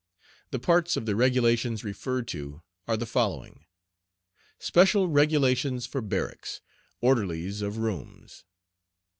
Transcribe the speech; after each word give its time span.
The 0.49 0.57
parts 0.57 0.97
of 0.97 1.05
the 1.05 1.15
regulations 1.15 1.83
referred 1.83 2.27
to 2.29 2.63
are 2.87 2.97
the 2.97 3.05
following: 3.05 3.65
SPECIAL 4.57 5.09
REGULATIONS 5.09 5.85
FOR 5.85 6.01
BARRACKS. 6.01 6.61
ORDERLIES 7.01 7.61
OF 7.61 7.77
ROOMS. 7.77 8.43